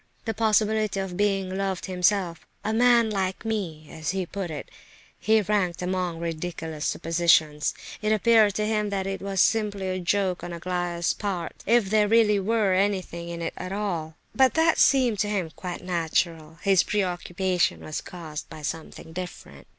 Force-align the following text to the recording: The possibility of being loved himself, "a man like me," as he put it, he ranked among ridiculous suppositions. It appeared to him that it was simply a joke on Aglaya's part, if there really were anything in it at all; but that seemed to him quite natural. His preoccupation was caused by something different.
The 0.25 0.33
possibility 0.33 0.99
of 0.99 1.15
being 1.15 1.55
loved 1.55 1.85
himself, 1.85 2.39
"a 2.63 2.73
man 2.73 3.11
like 3.11 3.45
me," 3.45 3.87
as 3.91 4.09
he 4.09 4.25
put 4.25 4.49
it, 4.49 4.67
he 5.19 5.43
ranked 5.43 5.83
among 5.83 6.17
ridiculous 6.17 6.87
suppositions. 6.87 7.75
It 8.01 8.11
appeared 8.11 8.55
to 8.55 8.65
him 8.65 8.89
that 8.89 9.05
it 9.05 9.21
was 9.21 9.41
simply 9.41 9.89
a 9.89 9.99
joke 9.99 10.43
on 10.43 10.53
Aglaya's 10.53 11.13
part, 11.13 11.53
if 11.67 11.91
there 11.91 12.07
really 12.07 12.39
were 12.39 12.73
anything 12.73 13.29
in 13.29 13.43
it 13.43 13.53
at 13.55 13.71
all; 13.71 14.15
but 14.33 14.55
that 14.55 14.79
seemed 14.79 15.19
to 15.19 15.29
him 15.29 15.51
quite 15.55 15.83
natural. 15.83 16.57
His 16.63 16.81
preoccupation 16.81 17.81
was 17.81 18.01
caused 18.01 18.49
by 18.49 18.63
something 18.63 19.13
different. 19.13 19.67